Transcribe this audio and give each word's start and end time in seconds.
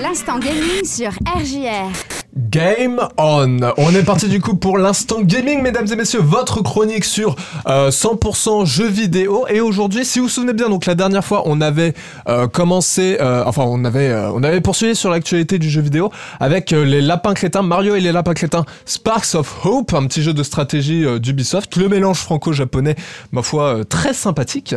L'instant 0.00 0.40
gaming 0.40 0.84
sur 0.84 1.10
RJR. 1.10 1.88
Game 2.36 3.00
on 3.16 3.60
On 3.76 3.90
est 3.90 4.02
parti 4.02 4.26
du 4.28 4.40
coup 4.40 4.56
pour 4.56 4.76
l'instant 4.76 5.20
gaming, 5.22 5.62
mesdames 5.62 5.86
et 5.92 5.94
messieurs, 5.94 6.20
votre 6.20 6.62
chronique 6.62 7.04
sur 7.04 7.36
euh, 7.68 7.90
100% 7.90 8.66
jeux 8.66 8.88
vidéo. 8.88 9.46
Et 9.48 9.60
aujourd'hui, 9.60 10.04
si 10.04 10.18
vous 10.18 10.24
vous 10.24 10.28
souvenez 10.28 10.52
bien, 10.52 10.68
donc 10.68 10.86
la 10.86 10.96
dernière 10.96 11.24
fois, 11.24 11.42
on 11.44 11.60
avait 11.60 11.94
euh, 12.28 12.48
commencé, 12.48 13.18
euh, 13.20 13.44
enfin 13.46 13.62
on 13.66 13.84
avait, 13.84 14.08
euh, 14.08 14.32
on 14.32 14.42
avait 14.42 14.60
poursuivi 14.60 14.96
sur 14.96 15.10
l'actualité 15.10 15.60
du 15.60 15.70
jeu 15.70 15.80
vidéo 15.80 16.10
avec 16.40 16.72
euh, 16.72 16.84
les 16.84 17.00
lapins 17.00 17.34
crétins, 17.34 17.62
Mario 17.62 17.94
et 17.94 18.00
les 18.00 18.10
lapins 18.10 18.34
crétins, 18.34 18.64
Sparks 18.86 19.36
of 19.36 19.64
Hope, 19.64 19.94
un 19.94 20.06
petit 20.06 20.24
jeu 20.24 20.32
de 20.32 20.42
stratégie 20.42 21.04
euh, 21.04 21.20
d'Ubisoft, 21.20 21.76
le 21.76 21.88
mélange 21.88 22.18
franco-japonais, 22.18 22.96
ma 23.30 23.42
foi, 23.42 23.76
euh, 23.76 23.84
très 23.84 24.12
sympathique. 24.12 24.74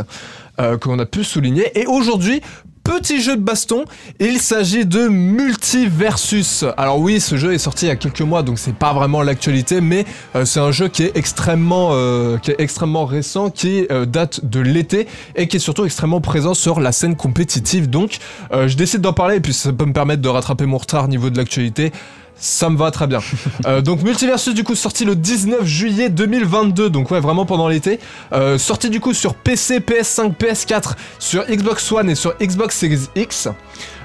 Euh, 0.60 0.76
qu'on 0.76 0.98
a 0.98 1.06
pu 1.06 1.24
souligner. 1.24 1.80
Et 1.80 1.86
aujourd'hui, 1.86 2.42
petit 2.88 3.22
jeu 3.22 3.36
de 3.36 3.42
baston, 3.42 3.84
il 4.18 4.40
s'agit 4.40 4.86
de 4.86 5.10
Multiversus. 5.10 6.64
Alors 6.78 7.00
oui, 7.00 7.20
ce 7.20 7.36
jeu 7.36 7.54
est 7.54 7.58
sorti 7.58 7.86
il 7.86 7.90
y 7.90 7.92
a 7.92 7.98
quelques 7.98 8.22
mois, 8.22 8.44
donc 8.44 8.60
c'est 8.60 8.74
pas 8.74 8.94
vraiment 8.94 9.22
l'actualité, 9.24 9.82
mais 9.82 10.06
euh, 10.36 10.46
c'est 10.46 10.62
un 10.62 10.72
jeu 10.72 10.88
qui 10.88 11.04
est 11.04 11.18
extrêmement, 11.18 11.90
euh, 11.92 12.38
qui 12.38 12.52
est 12.52 12.56
extrêmement 12.60 13.06
récent, 13.06 13.50
qui 13.50 13.86
euh, 13.92 14.06
date 14.06 14.46
de 14.46 14.62
l'été 14.62 15.08
et 15.36 15.50
qui 15.50 15.58
est 15.58 15.60
surtout 15.60 15.84
extrêmement 15.84 16.22
présent 16.22 16.54
sur 16.54 16.80
la 16.80 16.94
scène 16.94 17.18
compétitive. 17.18 17.90
Donc, 17.90 18.20
je 18.52 18.76
décide 18.76 19.02
d'en 19.02 19.14
parler 19.14 19.36
et 19.36 19.42
puis 19.42 19.54
ça 19.54 19.74
peut 19.74 19.86
me 19.86 19.94
permettre 19.94 20.22
de 20.22 20.30
rattraper 20.30 20.66
mon 20.66 20.78
retard 20.78 21.06
au 21.06 21.08
niveau 21.10 21.30
de 21.30 21.38
l'actualité. 21.38 21.92
Ça 22.40 22.70
me 22.70 22.78
va 22.78 22.92
très 22.92 23.08
bien. 23.08 23.20
Euh, 23.66 23.82
donc 23.82 24.04
Multiversus 24.04 24.54
du 24.54 24.64
coup 24.64 24.76
sorti 24.76 25.04
le 25.04 25.16
19 25.16 25.66
juillet 25.66 26.10
2022, 26.10 26.90
donc 26.90 27.10
ouais 27.12 27.20
vraiment 27.20 27.46
pendant 27.46 27.68
l'été. 27.68 28.00
Euh, 28.32 28.58
sorti 28.58 28.90
du 28.90 29.00
coup 29.00 29.14
sur 29.14 29.34
PC, 29.34 29.80
PS5, 29.80 30.36
PS4, 30.36 30.94
sur 31.18 31.44
Xbox 31.46 31.92
One 31.92 32.10
et 32.10 32.16
sur 32.16 32.38
Xbox 32.38 32.78
Series 32.78 33.08
X. 33.16 33.50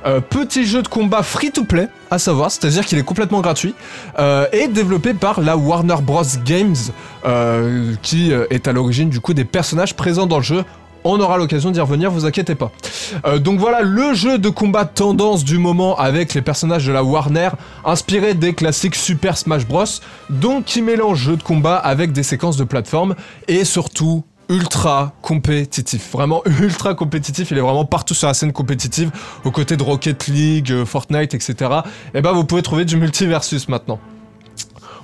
Euh, 0.07 0.21
petit 0.21 0.65
jeu 0.65 0.83
de 0.83 0.89
combat 0.89 1.23
free 1.23 1.53
to 1.53 1.65
play, 1.65 1.89
à 2.11 2.19
savoir, 2.19 2.51
c'est-à-dire 2.51 2.85
qu'il 2.87 2.99
est 2.99 3.05
complètement 3.05 3.41
gratuit, 3.41 3.75
et 4.53 4.69
développé 4.69 5.13
par 5.15 5.41
la 5.41 5.57
Warner 5.57 5.97
Bros 6.03 6.23
Games, 6.45 6.77
qui 8.03 8.33
est 8.33 8.69
à 8.69 8.73
l'origine 8.73 9.11
du 9.11 9.21
coup 9.21 9.35
des 9.35 9.45
personnages 9.45 9.95
présents 9.95 10.27
dans 10.27 10.39
le 10.39 10.45
jeu. 10.45 10.65
On 11.05 11.21
aura 11.21 11.37
l'occasion 11.37 11.71
d'y 11.71 11.81
revenir, 11.81 12.11
vous 12.11 12.27
inquiétez 12.27 12.55
pas. 12.55 12.71
Euh, 13.27 13.39
donc 13.39 13.59
voilà 13.59 13.83
le 13.83 14.15
jeu 14.15 14.39
de 14.39 14.49
combat 14.49 14.85
tendance 14.85 15.45
du 15.45 15.59
moment 15.59 15.97
avec 15.97 16.35
les 16.35 16.43
personnages 16.43 16.87
de 16.87 16.93
la 16.93 17.03
Warner, 17.03 17.51
inspiré 17.85 18.35
des 18.35 18.55
classiques 18.55 18.95
Super 18.95 19.37
Smash 19.37 19.67
Bros. 19.67 19.85
Donc 20.31 20.65
qui 20.65 20.83
mélange 20.83 21.19
jeu 21.19 21.37
de 21.37 21.43
combat 21.43 21.77
avec 21.77 22.13
des 22.13 22.23
séquences 22.23 22.57
de 22.57 22.65
plateforme 22.65 23.15
et 23.49 23.65
surtout 23.65 24.25
ultra 24.49 25.13
compétitif, 25.23 26.13
vraiment 26.13 26.43
ultra 26.61 26.95
compétitif, 26.95 27.51
il 27.51 27.59
est 27.59 27.63
vraiment 27.63 27.85
partout 27.85 28.15
sur 28.15 28.29
la 28.29 28.35
scène 28.35 28.53
compétitive, 28.53 29.11
aux 29.45 29.51
côtés 29.51 29.77
de 29.77 29.83
Rocket 29.83 30.27
League, 30.27 30.71
euh, 30.71 30.85
Fortnite, 30.85 31.35
etc. 31.35 31.71
Et 32.15 32.21
ben 32.21 32.33
vous 32.33 32.45
pouvez 32.45 32.63
trouver 32.63 32.85
du 32.85 32.97
multiversus 32.97 33.69
maintenant. 33.69 33.99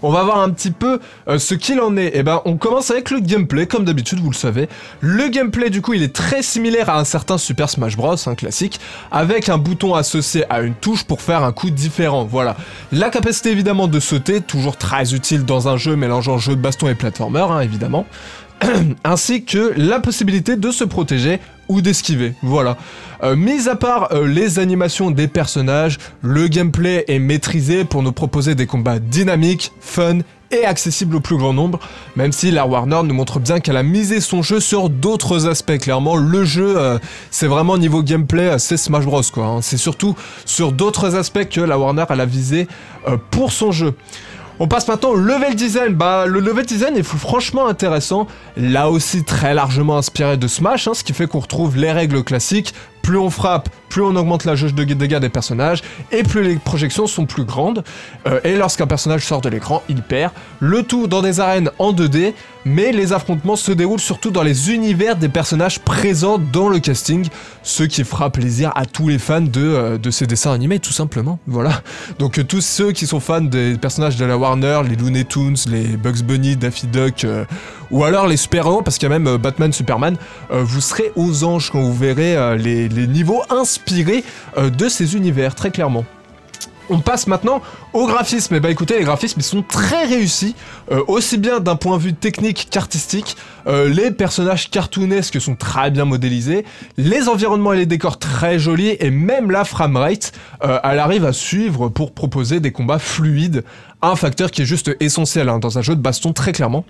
On 0.02 0.10
va 0.10 0.22
voir 0.22 0.40
un 0.40 0.50
petit 0.50 0.70
peu 0.70 1.00
euh, 1.28 1.38
ce 1.38 1.54
qu'il 1.54 1.80
en 1.80 1.96
est. 1.96 2.16
Et 2.16 2.22
ben, 2.22 2.40
on 2.44 2.56
commence 2.56 2.90
avec 2.90 3.10
le 3.10 3.20
gameplay, 3.20 3.66
comme 3.66 3.84
d'habitude, 3.84 4.20
vous 4.20 4.30
le 4.30 4.36
savez. 4.36 4.68
Le 5.00 5.28
gameplay, 5.28 5.70
du 5.70 5.82
coup, 5.82 5.94
il 5.94 6.02
est 6.02 6.14
très 6.14 6.42
similaire 6.42 6.90
à 6.90 6.98
un 6.98 7.04
certain 7.04 7.38
Super 7.38 7.68
Smash 7.68 7.96
Bros, 7.96 8.16
un 8.26 8.34
classique, 8.34 8.80
avec 9.10 9.48
un 9.48 9.58
bouton 9.58 9.94
associé 9.94 10.44
à 10.50 10.60
une 10.60 10.74
touche 10.74 11.04
pour 11.04 11.20
faire 11.20 11.42
un 11.42 11.52
coup 11.52 11.70
différent. 11.70 12.24
Voilà. 12.24 12.56
La 12.92 13.10
capacité, 13.10 13.50
évidemment, 13.50 13.88
de 13.88 14.00
sauter, 14.00 14.40
toujours 14.40 14.76
très 14.76 15.14
utile 15.14 15.44
dans 15.44 15.68
un 15.68 15.76
jeu 15.76 15.96
mélangeant 15.96 16.38
jeu 16.38 16.56
de 16.56 16.60
baston 16.60 16.88
et 16.88 16.94
platformer, 16.94 17.46
hein, 17.50 17.60
évidemment. 17.60 18.06
ainsi 19.04 19.44
que 19.44 19.72
la 19.76 20.00
possibilité 20.00 20.56
de 20.56 20.70
se 20.70 20.84
protéger 20.84 21.40
ou 21.68 21.80
d'esquiver. 21.80 22.34
Voilà. 22.42 22.76
Euh, 23.22 23.36
mis 23.36 23.68
à 23.68 23.76
part 23.76 24.08
euh, 24.12 24.26
les 24.26 24.58
animations 24.58 25.10
des 25.10 25.28
personnages, 25.28 25.98
le 26.22 26.48
gameplay 26.48 27.04
est 27.08 27.18
maîtrisé 27.18 27.84
pour 27.84 28.02
nous 28.02 28.12
proposer 28.12 28.54
des 28.54 28.66
combats 28.66 28.98
dynamiques, 28.98 29.72
fun 29.80 30.20
et 30.50 30.64
accessibles 30.64 31.16
au 31.16 31.20
plus 31.20 31.36
grand 31.36 31.52
nombre, 31.52 31.78
même 32.16 32.32
si 32.32 32.50
la 32.50 32.66
Warner 32.66 33.00
nous 33.04 33.12
montre 33.12 33.38
bien 33.38 33.60
qu'elle 33.60 33.76
a 33.76 33.82
misé 33.82 34.18
son 34.20 34.40
jeu 34.40 34.60
sur 34.60 34.88
d'autres 34.88 35.46
aspects. 35.46 35.76
Clairement, 35.76 36.16
le 36.16 36.44
jeu, 36.44 36.74
euh, 36.78 36.98
c'est 37.30 37.48
vraiment 37.48 37.76
niveau 37.76 38.02
gameplay, 38.02 38.58
c'est 38.58 38.78
Smash 38.78 39.04
Bros. 39.04 39.20
quoi. 39.30 39.44
hein. 39.44 39.60
C'est 39.60 39.76
surtout 39.76 40.16
sur 40.46 40.72
d'autres 40.72 41.16
aspects 41.16 41.46
que 41.50 41.60
la 41.60 41.78
Warner 41.78 42.04
a 42.08 42.24
visé 42.24 42.66
pour 43.30 43.52
son 43.52 43.72
jeu. 43.72 43.94
On 44.60 44.66
passe 44.66 44.88
maintenant 44.88 45.10
au 45.10 45.16
level 45.16 45.54
design. 45.54 45.94
Bah, 45.94 46.26
le 46.26 46.40
level 46.40 46.66
design 46.66 46.96
est 46.96 47.04
franchement 47.04 47.68
intéressant. 47.68 48.26
Là 48.56 48.90
aussi, 48.90 49.22
très 49.22 49.54
largement 49.54 49.96
inspiré 49.96 50.36
de 50.36 50.48
Smash, 50.48 50.88
hein, 50.88 50.94
ce 50.94 51.04
qui 51.04 51.12
fait 51.12 51.28
qu'on 51.28 51.38
retrouve 51.38 51.76
les 51.76 51.92
règles 51.92 52.24
classiques. 52.24 52.74
Plus 53.08 53.16
on 53.16 53.30
frappe, 53.30 53.70
plus 53.88 54.02
on 54.02 54.14
augmente 54.16 54.44
la 54.44 54.54
jauge 54.54 54.74
de 54.74 54.84
dégâts 54.84 55.16
des 55.16 55.30
personnages, 55.30 55.80
et 56.12 56.24
plus 56.24 56.42
les 56.42 56.56
projections 56.56 57.06
sont 57.06 57.24
plus 57.24 57.44
grandes. 57.44 57.82
Euh, 58.26 58.38
et 58.44 58.54
lorsqu'un 58.54 58.86
personnage 58.86 59.24
sort 59.24 59.40
de 59.40 59.48
l'écran, 59.48 59.82
il 59.88 60.02
perd. 60.02 60.30
Le 60.60 60.82
tout 60.82 61.06
dans 61.06 61.22
des 61.22 61.40
arènes 61.40 61.70
en 61.78 61.94
2D, 61.94 62.34
mais 62.66 62.92
les 62.92 63.14
affrontements 63.14 63.56
se 63.56 63.72
déroulent 63.72 63.98
surtout 63.98 64.30
dans 64.30 64.42
les 64.42 64.72
univers 64.74 65.16
des 65.16 65.30
personnages 65.30 65.78
présents 65.78 66.36
dans 66.36 66.68
le 66.68 66.80
casting, 66.80 67.26
ce 67.62 67.82
qui 67.82 68.04
fera 68.04 68.28
plaisir 68.28 68.72
à 68.74 68.84
tous 68.84 69.08
les 69.08 69.16
fans 69.16 69.40
de, 69.40 69.62
euh, 69.62 70.10
ces 70.10 70.26
dessins 70.26 70.52
animés, 70.52 70.78
tout 70.78 70.92
simplement. 70.92 71.38
Voilà. 71.46 71.80
Donc 72.18 72.38
euh, 72.38 72.44
tous 72.44 72.60
ceux 72.60 72.92
qui 72.92 73.06
sont 73.06 73.20
fans 73.20 73.40
des 73.40 73.78
personnages 73.78 74.18
de 74.18 74.26
la 74.26 74.36
Warner, 74.36 74.82
les 74.86 74.96
Looney 74.96 75.24
Tunes, 75.24 75.56
les 75.70 75.96
Bugs 75.96 76.22
Bunny, 76.22 76.56
Daffy 76.56 76.86
Duck, 76.86 77.24
ou 77.90 78.04
alors 78.04 78.26
les 78.26 78.36
super-héros, 78.36 78.82
parce 78.82 78.98
qu'il 78.98 79.08
y 79.08 79.12
a 79.12 79.18
même 79.18 79.26
euh, 79.26 79.38
Batman, 79.38 79.72
Superman, 79.72 80.16
euh, 80.50 80.62
vous 80.62 80.80
serez 80.80 81.12
aux 81.16 81.44
anges 81.44 81.70
quand 81.70 81.80
vous 81.80 81.94
verrez 81.94 82.36
euh, 82.36 82.56
les, 82.56 82.88
les 82.88 83.06
niveaux 83.06 83.42
inspirés 83.50 84.24
de 84.56 84.88
ces 84.88 85.16
univers, 85.16 85.54
très 85.54 85.70
clairement. 85.70 86.04
On 86.90 87.00
passe 87.00 87.26
maintenant 87.26 87.60
au 87.92 88.06
graphisme. 88.06 88.54
Et 88.54 88.60
bah 88.60 88.70
écoutez, 88.70 88.98
les 88.98 89.04
graphismes 89.04 89.40
ils 89.40 89.44
sont 89.44 89.62
très 89.62 90.06
réussis, 90.06 90.54
euh, 90.90 91.02
aussi 91.06 91.38
bien 91.38 91.60
d'un 91.60 91.76
point 91.76 91.96
de 91.96 92.02
vue 92.02 92.14
technique 92.14 92.68
qu'artistique. 92.70 93.36
Euh, 93.66 93.88
les 93.88 94.10
personnages 94.10 94.70
cartoonesques 94.70 95.40
sont 95.40 95.54
très 95.54 95.90
bien 95.90 96.04
modélisés, 96.04 96.64
les 96.96 97.28
environnements 97.28 97.72
et 97.72 97.78
les 97.78 97.86
décors 97.86 98.18
très 98.18 98.58
jolis, 98.58 98.96
et 98.98 99.10
même 99.10 99.50
la 99.50 99.64
framerate, 99.64 100.32
euh, 100.64 100.78
elle 100.82 100.98
arrive 100.98 101.24
à 101.24 101.32
suivre 101.32 101.88
pour 101.88 102.12
proposer 102.12 102.60
des 102.60 102.72
combats 102.72 102.98
fluides. 102.98 103.64
Un 104.00 104.14
facteur 104.14 104.52
qui 104.52 104.62
est 104.62 104.64
juste 104.64 104.94
essentiel 105.00 105.48
hein, 105.48 105.58
dans 105.58 105.76
un 105.76 105.82
jeu 105.82 105.96
de 105.96 106.00
baston 106.00 106.32
très 106.32 106.52
clairement. 106.52 106.84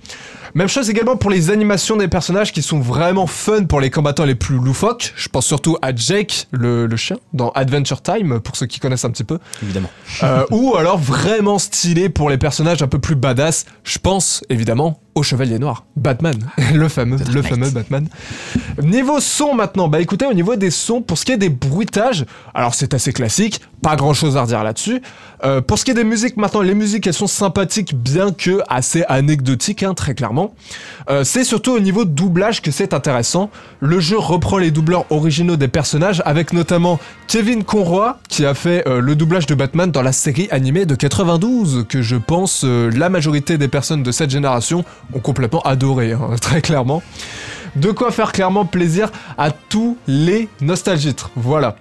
Même 0.54 0.68
chose 0.68 0.90
également 0.90 1.16
pour 1.16 1.30
les 1.30 1.50
animations 1.50 1.96
des 1.96 2.08
personnages 2.08 2.52
qui 2.52 2.60
sont 2.60 2.80
vraiment 2.80 3.26
fun 3.26 3.64
pour 3.64 3.80
les 3.80 3.88
combattants 3.88 4.26
les 4.26 4.34
plus 4.34 4.56
loufoques. 4.56 5.14
Je 5.16 5.28
pense 5.30 5.46
surtout 5.46 5.78
à 5.80 5.94
Jake, 5.94 6.48
le, 6.50 6.86
le 6.86 6.96
chien, 6.96 7.16
dans 7.32 7.48
Adventure 7.50 8.02
Time, 8.02 8.40
pour 8.40 8.56
ceux 8.56 8.66
qui 8.66 8.78
connaissent 8.78 9.06
un 9.06 9.10
petit 9.10 9.24
peu. 9.24 9.38
Évidemment. 9.62 9.90
Euh, 10.22 10.44
ou 10.50 10.76
alors 10.76 10.87
vraiment 10.96 11.58
stylé 11.58 12.08
pour 12.08 12.30
les 12.30 12.38
personnages 12.38 12.82
un 12.82 12.88
peu 12.88 12.98
plus 12.98 13.16
badass. 13.16 13.66
Je 13.84 13.98
pense 13.98 14.44
évidemment 14.48 15.00
au 15.18 15.22
Chevalier 15.22 15.58
Noir, 15.58 15.84
Batman, 15.96 16.36
le 16.74 16.88
fameux, 16.88 17.18
le 17.32 17.42
fameux 17.42 17.70
Batman. 17.70 18.08
Niveau 18.82 19.20
son 19.20 19.54
maintenant, 19.54 19.88
bah 19.88 20.00
écoutez, 20.00 20.26
au 20.26 20.32
niveau 20.32 20.56
des 20.56 20.70
sons, 20.70 21.02
pour 21.02 21.18
ce 21.18 21.24
qui 21.24 21.32
est 21.32 21.36
des 21.36 21.48
bruitages, 21.48 22.24
alors 22.54 22.74
c'est 22.74 22.94
assez 22.94 23.12
classique, 23.12 23.60
pas 23.82 23.96
grand 23.96 24.14
chose 24.14 24.36
à 24.36 24.42
redire 24.42 24.62
là-dessus. 24.62 25.02
Euh, 25.44 25.60
pour 25.60 25.78
ce 25.78 25.84
qui 25.84 25.92
est 25.92 25.94
des 25.94 26.04
musiques 26.04 26.36
maintenant, 26.36 26.62
les 26.62 26.74
musiques 26.74 27.06
elles 27.06 27.14
sont 27.14 27.26
sympathiques, 27.26 27.94
bien 27.94 28.32
que 28.32 28.60
assez 28.68 29.04
anecdotiques, 29.08 29.82
hein, 29.82 29.94
très 29.94 30.14
clairement. 30.14 30.54
Euh, 31.10 31.24
c'est 31.24 31.44
surtout 31.44 31.72
au 31.72 31.80
niveau 31.80 32.04
de 32.04 32.10
doublage 32.10 32.62
que 32.62 32.70
c'est 32.70 32.92
intéressant. 32.92 33.50
Le 33.80 34.00
jeu 34.00 34.18
reprend 34.18 34.58
les 34.58 34.70
doubleurs 34.70 35.04
originaux 35.10 35.56
des 35.56 35.68
personnages, 35.68 36.22
avec 36.24 36.52
notamment 36.52 36.98
Kevin 37.28 37.64
Conroy, 37.64 38.18
qui 38.28 38.44
a 38.44 38.54
fait 38.54 38.86
euh, 38.88 39.00
le 39.00 39.14
doublage 39.14 39.46
de 39.46 39.54
Batman 39.54 39.90
dans 39.90 40.02
la 40.02 40.12
série 40.12 40.48
animée 40.50 40.86
de 40.86 40.94
92, 40.94 41.86
que 41.88 42.02
je 42.02 42.16
pense 42.16 42.64
la 42.64 43.08
majorité 43.08 43.58
des 43.58 43.68
personnes 43.68 44.02
de 44.02 44.12
cette 44.12 44.30
génération 44.30 44.84
ont 45.14 45.20
complètement 45.20 45.62
adoré, 45.62 46.12
hein, 46.12 46.30
très 46.40 46.60
clairement. 46.62 47.02
De 47.76 47.90
quoi 47.90 48.10
faire 48.10 48.32
clairement 48.32 48.64
plaisir 48.64 49.10
à 49.36 49.50
tous 49.50 49.96
les 50.06 50.48
nostalgitres. 50.60 51.30
Voilà. 51.36 51.76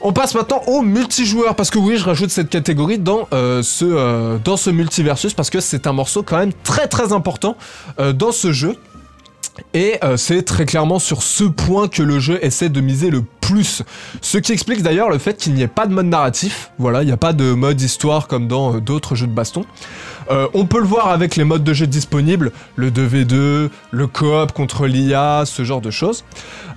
On 0.00 0.12
passe 0.12 0.34
maintenant 0.36 0.62
au 0.68 0.82
multijoueur 0.82 1.56
parce 1.56 1.70
que 1.70 1.78
oui, 1.78 1.96
je 1.96 2.04
rajoute 2.04 2.30
cette 2.30 2.50
catégorie 2.50 2.98
dans 2.98 3.26
euh, 3.32 3.62
ce 3.64 3.84
euh, 3.84 4.38
dans 4.44 4.56
ce 4.56 4.70
multiversus 4.70 5.34
parce 5.34 5.50
que 5.50 5.58
c'est 5.58 5.88
un 5.88 5.92
morceau 5.92 6.22
quand 6.22 6.38
même 6.38 6.52
très 6.62 6.86
très 6.86 7.12
important 7.12 7.56
euh, 7.98 8.12
dans 8.12 8.30
ce 8.30 8.52
jeu. 8.52 8.76
Et 9.74 9.98
c'est 10.16 10.44
très 10.44 10.66
clairement 10.66 11.00
sur 11.00 11.20
ce 11.20 11.42
point 11.42 11.88
que 11.88 12.00
le 12.00 12.20
jeu 12.20 12.38
essaie 12.42 12.68
de 12.68 12.80
miser 12.80 13.10
le 13.10 13.24
plus. 13.40 13.82
Ce 14.20 14.38
qui 14.38 14.52
explique 14.52 14.82
d'ailleurs 14.82 15.10
le 15.10 15.18
fait 15.18 15.36
qu'il 15.36 15.52
n'y 15.54 15.62
ait 15.62 15.66
pas 15.66 15.88
de 15.88 15.92
mode 15.92 16.06
narratif. 16.06 16.70
Voilà, 16.78 17.02
il 17.02 17.06
n'y 17.06 17.12
a 17.12 17.16
pas 17.16 17.32
de 17.32 17.54
mode 17.54 17.80
histoire 17.80 18.28
comme 18.28 18.46
dans 18.46 18.78
d'autres 18.78 19.16
jeux 19.16 19.26
de 19.26 19.32
baston. 19.32 19.64
Euh, 20.30 20.46
on 20.54 20.66
peut 20.66 20.78
le 20.78 20.86
voir 20.86 21.08
avec 21.08 21.36
les 21.36 21.44
modes 21.44 21.64
de 21.64 21.72
jeu 21.72 21.86
disponibles, 21.86 22.52
le 22.76 22.90
2v2, 22.90 23.70
le 23.90 24.06
coop 24.06 24.52
contre 24.52 24.86
l'IA, 24.86 25.44
ce 25.46 25.64
genre 25.64 25.80
de 25.80 25.90
choses. 25.90 26.24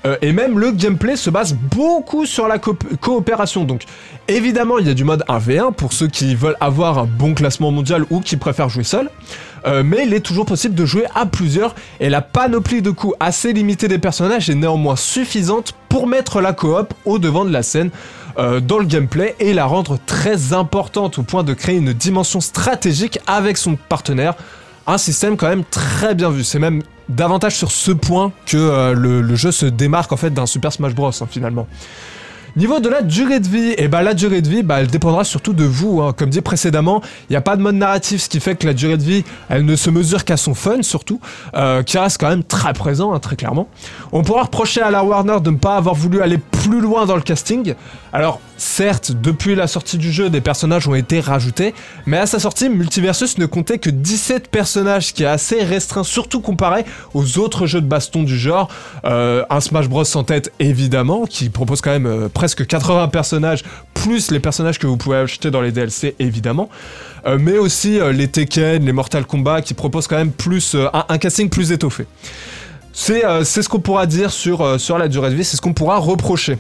Euh, 0.05 0.15
et 0.21 0.31
même 0.31 0.57
le 0.57 0.71
gameplay 0.71 1.15
se 1.15 1.29
base 1.29 1.53
beaucoup 1.53 2.25
sur 2.25 2.47
la 2.47 2.57
coop- 2.59 2.83
coopération. 3.01 3.63
Donc 3.65 3.83
évidemment, 4.27 4.77
il 4.79 4.87
y 4.87 4.89
a 4.89 4.93
du 4.93 5.03
mode 5.03 5.23
1v1 5.27 5.73
pour 5.73 5.93
ceux 5.93 6.07
qui 6.07 6.33
veulent 6.35 6.57
avoir 6.59 6.97
un 6.97 7.05
bon 7.05 7.33
classement 7.33 7.71
mondial 7.71 8.05
ou 8.09 8.21
qui 8.21 8.37
préfèrent 8.37 8.69
jouer 8.69 8.83
seul. 8.83 9.09
Euh, 9.67 9.83
mais 9.85 10.05
il 10.07 10.13
est 10.15 10.21
toujours 10.21 10.47
possible 10.47 10.73
de 10.73 10.85
jouer 10.87 11.05
à 11.13 11.27
plusieurs 11.27 11.75
et 11.99 12.09
la 12.09 12.21
panoplie 12.21 12.81
de 12.81 12.89
coups 12.89 13.13
assez 13.19 13.53
limitée 13.53 13.87
des 13.87 13.99
personnages 13.99 14.49
est 14.49 14.55
néanmoins 14.55 14.95
suffisante 14.95 15.75
pour 15.87 16.07
mettre 16.07 16.41
la 16.41 16.53
coop 16.53 16.93
au 17.05 17.19
devant 17.19 17.45
de 17.45 17.51
la 17.51 17.61
scène. 17.61 17.91
Euh, 18.37 18.59
dans 18.59 18.79
le 18.79 18.85
gameplay 18.85 19.35
et 19.39 19.53
la 19.53 19.65
rendre 19.65 19.97
très 20.05 20.53
importante 20.53 21.19
au 21.19 21.23
point 21.23 21.43
de 21.43 21.53
créer 21.53 21.77
une 21.77 21.93
dimension 21.93 22.41
stratégique 22.41 23.19
avec 23.27 23.57
son 23.57 23.75
partenaire. 23.75 24.35
Un 24.87 24.97
système 24.97 25.37
quand 25.37 25.47
même 25.47 25.63
très 25.63 26.15
bien 26.15 26.29
vu. 26.29 26.43
C'est 26.43 26.59
même 26.59 26.81
davantage 27.09 27.55
sur 27.55 27.71
ce 27.71 27.91
point 27.91 28.31
que 28.45 28.57
euh, 28.57 28.93
le, 28.93 29.35
jeu 29.35 29.51
se 29.51 29.65
démarque 29.65 30.11
en 30.11 30.17
fait 30.17 30.31
d'un 30.31 30.45
Super 30.45 30.73
Smash 30.73 30.95
Bros 30.95 31.09
hein, 31.09 31.27
finalement. 31.29 31.67
Niveau 32.57 32.81
de 32.81 32.89
la 32.89 33.01
durée 33.01 33.39
de 33.39 33.47
vie, 33.47 33.73
et 33.77 33.87
bah 33.87 34.01
la 34.01 34.13
durée 34.13 34.41
de 34.41 34.49
vie, 34.49 34.61
bah, 34.61 34.81
elle 34.81 34.87
dépendra 34.87 35.23
surtout 35.23 35.53
de 35.53 35.63
vous. 35.63 36.01
hein. 36.01 36.11
Comme 36.11 36.29
dit 36.29 36.41
précédemment, 36.41 37.01
il 37.29 37.33
n'y 37.33 37.37
a 37.37 37.41
pas 37.41 37.55
de 37.55 37.61
mode 37.61 37.75
narratif, 37.75 38.23
ce 38.23 38.27
qui 38.29 38.41
fait 38.41 38.55
que 38.55 38.67
la 38.67 38.73
durée 38.73 38.97
de 38.97 39.03
vie, 39.03 39.23
elle 39.47 39.63
ne 39.63 39.75
se 39.77 39.89
mesure 39.89 40.25
qu'à 40.25 40.35
son 40.35 40.53
fun 40.53 40.81
surtout, 40.81 41.21
euh, 41.55 41.81
qui 41.81 41.97
reste 41.97 42.17
quand 42.19 42.27
même 42.27 42.43
très 42.43 42.73
présent, 42.73 43.13
hein, 43.13 43.19
très 43.19 43.37
clairement. 43.37 43.69
On 44.11 44.21
pourra 44.21 44.43
reprocher 44.43 44.81
à 44.81 44.91
la 44.91 45.01
Warner 45.01 45.37
de 45.41 45.49
ne 45.49 45.55
pas 45.55 45.77
avoir 45.77 45.95
voulu 45.95 46.21
aller 46.21 46.37
plus 46.61 46.79
loin 46.79 47.05
dans 47.05 47.15
le 47.15 47.21
casting. 47.21 47.73
Alors, 48.13 48.39
certes, 48.57 49.11
depuis 49.11 49.55
la 49.55 49.67
sortie 49.67 49.97
du 49.97 50.11
jeu, 50.11 50.29
des 50.29 50.41
personnages 50.41 50.87
ont 50.87 50.93
été 50.93 51.19
rajoutés, 51.19 51.73
mais 52.05 52.17
à 52.17 52.27
sa 52.27 52.39
sortie, 52.39 52.69
Multiversus 52.69 53.37
ne 53.37 53.45
comptait 53.47 53.79
que 53.79 53.89
17 53.89 54.47
personnages, 54.47 55.07
ce 55.07 55.13
qui 55.13 55.23
est 55.23 55.27
assez 55.27 55.63
restreint, 55.63 56.03
surtout 56.03 56.39
comparé 56.39 56.85
aux 57.13 57.39
autres 57.39 57.65
jeux 57.65 57.81
de 57.81 57.87
baston 57.87 58.23
du 58.23 58.37
genre. 58.37 58.69
Euh, 59.05 59.43
un 59.49 59.59
Smash 59.59 59.89
Bros 59.89 60.03
en 60.15 60.23
tête, 60.23 60.51
évidemment, 60.59 61.25
qui 61.25 61.49
propose 61.49 61.81
quand 61.81 61.91
même 61.91 62.05
euh, 62.05 62.29
presque 62.29 62.65
80 62.67 63.07
personnages, 63.07 63.63
plus 63.95 64.29
les 64.29 64.39
personnages 64.39 64.77
que 64.77 64.87
vous 64.87 64.97
pouvez 64.97 65.17
acheter 65.17 65.49
dans 65.49 65.61
les 65.61 65.71
DLC, 65.71 66.15
évidemment. 66.19 66.69
Euh, 67.25 67.37
mais 67.39 67.57
aussi 67.57 67.99
les 68.13 68.27
Tekken, 68.27 68.85
les 68.85 68.91
Mortal 68.93 69.25
Kombat, 69.25 69.61
qui 69.61 69.73
proposent 69.73 70.07
quand 70.07 70.17
même 70.17 70.31
plus 70.31 70.75
un 70.93 71.17
casting 71.17 71.49
plus 71.49 71.71
étoffé. 71.71 72.05
C'est 72.93 73.25
euh, 73.25 73.43
c'est 73.43 73.61
ce 73.61 73.69
qu'on 73.69 73.79
pourra 73.79 74.05
dire 74.05 74.31
sur, 74.31 74.61
euh, 74.61 74.77
sur 74.77 74.97
la 74.97 75.07
durée 75.07 75.29
de 75.29 75.35
vie, 75.35 75.43
c'est 75.43 75.57
ce 75.57 75.61
qu'on 75.61 75.73
pourra 75.73 75.97
reprocher. 75.97 76.57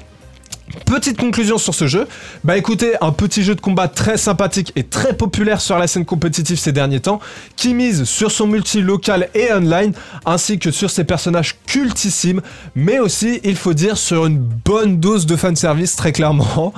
Petite 0.85 1.17
conclusion 1.17 1.57
sur 1.57 1.75
ce 1.75 1.85
jeu, 1.85 2.07
bah 2.45 2.55
écoutez, 2.55 2.93
un 3.01 3.11
petit 3.11 3.43
jeu 3.43 3.55
de 3.55 3.59
combat 3.59 3.89
très 3.89 4.15
sympathique 4.15 4.71
et 4.77 4.83
très 4.83 5.11
populaire 5.11 5.59
sur 5.59 5.77
la 5.77 5.85
scène 5.85 6.05
compétitive 6.05 6.57
ces 6.57 6.71
derniers 6.71 7.01
temps, 7.01 7.19
qui 7.57 7.73
mise 7.73 8.05
sur 8.05 8.31
son 8.31 8.47
multi 8.47 8.81
local 8.81 9.27
et 9.35 9.51
online, 9.51 9.91
ainsi 10.25 10.59
que 10.59 10.71
sur 10.71 10.89
ses 10.89 11.03
personnages 11.03 11.57
cultissimes, 11.67 12.41
mais 12.73 12.99
aussi, 12.99 13.41
il 13.43 13.57
faut 13.57 13.73
dire, 13.73 13.97
sur 13.97 14.25
une 14.25 14.37
bonne 14.37 14.97
dose 15.01 15.25
de 15.25 15.35
fanservice 15.35 15.97
très 15.97 16.13
clairement, 16.13 16.73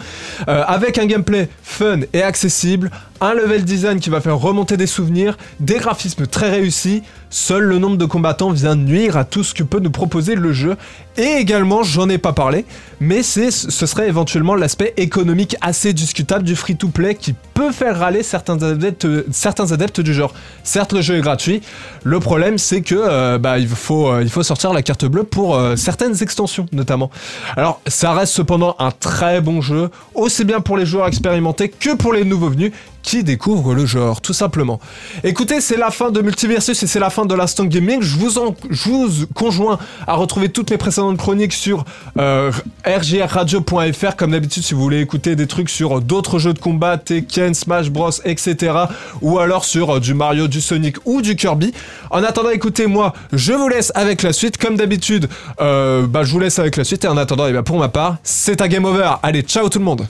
Euh, 0.47 0.63
avec 0.65 0.97
un 0.97 1.05
gameplay 1.05 1.47
fun 1.61 1.99
et 2.13 2.23
accessible, 2.23 2.89
un 3.23 3.33
level 3.33 3.63
design 3.63 3.99
qui 4.01 4.09
va 4.09 4.19
faire 4.19 4.37
remonter 4.37 4.75
des 4.75 4.85
souvenirs, 4.85 5.37
des 5.61 5.75
graphismes 5.75 6.27
très 6.27 6.49
réussis, 6.49 7.03
seul 7.29 7.63
le 7.63 7.79
nombre 7.79 7.95
de 7.97 8.05
combattants 8.05 8.51
vient 8.51 8.75
nuire 8.75 9.15
à 9.15 9.23
tout 9.23 9.43
ce 9.43 9.53
que 9.53 9.63
peut 9.63 9.79
nous 9.79 9.91
proposer 9.91 10.35
le 10.35 10.51
jeu, 10.51 10.75
et 11.15 11.37
également, 11.39 11.83
j'en 11.83 12.09
ai 12.09 12.17
pas 12.17 12.33
parlé, 12.33 12.65
mais 12.99 13.23
ce 13.23 13.49
serait 13.49 14.09
éventuellement 14.09 14.55
l'aspect 14.55 14.93
économique 14.97 15.55
assez 15.61 15.93
discutable 15.93 16.43
du 16.43 16.55
free-to-play 16.55 17.15
qui 17.15 17.33
peut 17.53 17.71
faire 17.71 17.97
râler 17.99 18.23
certains 18.23 18.61
adeptes, 18.61 20.01
du 20.01 20.13
genre. 20.13 20.33
Certes, 20.63 20.91
le 20.91 21.01
jeu 21.01 21.17
est 21.17 21.21
gratuit, 21.21 21.61
le 22.03 22.19
problème 22.19 22.57
c'est 22.57 22.81
que 22.81 22.95
euh, 22.95 23.37
bah, 23.37 23.57
il, 23.57 23.67
faut, 23.69 24.09
euh, 24.09 24.21
il 24.21 24.29
faut 24.29 24.43
sortir 24.43 24.73
la 24.73 24.81
carte 24.81 25.05
bleue 25.05 25.23
pour 25.23 25.55
euh, 25.55 25.75
certaines 25.77 26.21
extensions 26.21 26.65
notamment. 26.73 27.09
Alors, 27.55 27.79
ça 27.87 28.11
reste 28.11 28.33
cependant 28.33 28.75
un 28.79 28.91
très 28.91 29.39
bon 29.39 29.61
jeu, 29.61 29.89
aussi 30.13 30.43
bien 30.43 30.59
pour 30.59 30.75
les 30.75 30.85
joueurs 30.85 31.07
expérimentés 31.07 31.69
que 31.69 31.95
pour 31.95 32.11
les 32.11 32.25
nouveaux 32.25 32.49
venus 32.49 32.71
qui 33.03 33.23
découvrent 33.23 33.75
le 33.75 33.85
genre, 33.85 34.21
tout 34.21 34.33
simplement. 34.33 34.79
Écoutez, 35.23 35.61
c'est 35.61 35.77
la 35.77 35.91
fin 35.91 36.09
de 36.09 36.21
Multiversus 36.21 36.81
et 36.81 36.87
c'est 36.87 36.99
la 36.99 37.09
fin 37.09 37.25
de 37.25 37.35
l'instant 37.35 37.65
gaming. 37.65 38.01
Je 38.01 38.15
vous, 38.17 38.39
en, 38.39 38.55
je 38.69 38.89
vous 38.89 39.27
conjoins 39.35 39.77
à 40.07 40.15
retrouver 40.15 40.49
toutes 40.49 40.71
mes 40.71 40.77
précédentes 40.77 41.17
chroniques 41.17 41.53
sur 41.53 41.83
euh, 42.17 42.51
rgrradio.fr. 42.85 44.15
Comme 44.15 44.31
d'habitude, 44.31 44.63
si 44.63 44.73
vous 44.73 44.81
voulez 44.81 45.01
écouter 45.01 45.35
des 45.35 45.45
trucs 45.45 45.69
sur 45.69 46.01
d'autres 46.01 46.39
jeux 46.39 46.53
de 46.53 46.59
combat, 46.59 46.97
Tekken, 46.97 47.53
Smash 47.53 47.91
Bros, 47.91 48.09
etc. 48.23 48.73
Ou 49.21 49.37
alors 49.37 49.65
sur 49.65 49.95
euh, 49.95 49.99
du 49.99 50.13
Mario, 50.13 50.47
du 50.47 50.61
Sonic 50.61 50.95
ou 51.05 51.21
du 51.21 51.35
Kirby. 51.35 51.73
En 52.09 52.23
attendant, 52.23 52.49
écoutez, 52.49 52.87
moi, 52.87 53.13
je 53.33 53.53
vous 53.53 53.67
laisse 53.67 53.91
avec 53.95 54.23
la 54.23 54.31
suite. 54.31 54.57
Comme 54.57 54.77
d'habitude, 54.77 55.27
euh, 55.59 56.07
bah, 56.07 56.23
je 56.23 56.31
vous 56.31 56.39
laisse 56.39 56.57
avec 56.57 56.77
la 56.77 56.85
suite. 56.85 57.03
Et 57.03 57.07
en 57.09 57.17
attendant, 57.17 57.47
et 57.47 57.53
bah, 57.53 57.63
pour 57.63 57.77
ma 57.77 57.89
part, 57.89 58.17
c'est 58.23 58.61
un 58.61 58.67
game 58.67 58.85
over. 58.85 59.15
Allez, 59.21 59.41
ciao 59.41 59.67
tout 59.67 59.79
le 59.79 59.85
monde 59.85 60.07